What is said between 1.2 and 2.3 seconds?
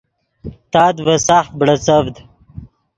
ساخت بڑیڅڤد